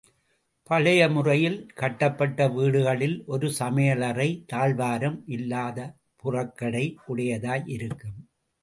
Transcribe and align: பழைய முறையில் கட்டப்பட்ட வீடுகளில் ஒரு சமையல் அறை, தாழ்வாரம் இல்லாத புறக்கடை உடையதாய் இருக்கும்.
பழைய 0.69 1.01
முறையில் 1.09 1.57
கட்டப்பட்ட 1.73 2.47
வீடுகளில் 2.47 3.15
ஒரு 3.27 3.49
சமையல் 3.59 4.03
அறை, 4.09 4.29
தாழ்வாரம் 4.47 5.21
இல்லாத 5.29 5.77
புறக்கடை 6.23 6.85
உடையதாய் 7.07 7.67
இருக்கும். 7.77 8.19